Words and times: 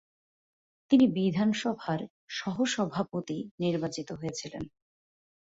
তিনি 0.91 1.05
বিধানসভার 1.15 1.99
সহসভাপতি 2.29 3.37
নির্বাচিত 3.59 4.09
হয়েছিলেন। 4.11 4.63